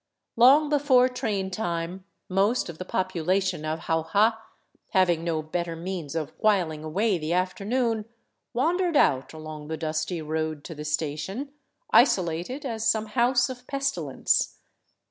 Long 0.35 0.67
before 0.67 1.07
train 1.09 1.51
time 1.51 2.05
most 2.27 2.69
of 2.69 2.79
the 2.79 2.85
population 2.85 3.63
of 3.63 3.81
Jauja, 3.81 4.35
having 4.93 5.23
no 5.23 5.43
better 5.43 5.75
means 5.75 6.15
of 6.15 6.35
vvhiling 6.39 6.81
away 6.81 7.19
the 7.19 7.33
afternoon, 7.33 8.05
wandered 8.51 8.97
out 8.97 9.31
along 9.31 9.67
the 9.67 9.77
dusty 9.77 10.19
road 10.19 10.63
to 10.63 10.73
the 10.73 10.85
station, 10.85 11.51
isolated 11.91 12.65
as 12.65 12.89
some 12.89 13.05
house 13.09 13.47
of 13.47 13.67
pestilence. 13.67 14.57